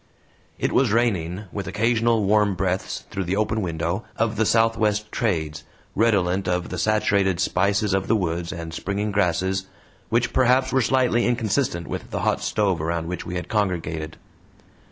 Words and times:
It 0.57 0.71
was 0.71 0.91
raining, 0.91 1.43
with 1.51 1.67
occasional 1.67 2.23
warm 2.25 2.55
breaths, 2.55 3.05
through 3.11 3.25
the 3.25 3.35
open 3.35 3.61
window, 3.61 4.03
of 4.17 4.35
the 4.35 4.47
southwest 4.47 5.11
trades, 5.11 5.63
redolent 5.93 6.47
of 6.47 6.69
the 6.69 6.79
saturated 6.79 7.39
spices 7.39 7.93
of 7.93 8.07
the 8.07 8.15
woods 8.15 8.51
and 8.51 8.73
springing 8.73 9.11
grasses, 9.11 9.67
which 10.09 10.33
perhaps 10.33 10.71
were 10.73 10.81
slightly 10.81 11.27
inconsistent 11.27 11.85
with 11.87 12.09
the 12.09 12.21
hot 12.21 12.41
stove 12.41 12.81
around 12.81 13.05
which 13.09 13.27
we 13.27 13.35
had 13.35 13.47
congregated. 13.47 14.17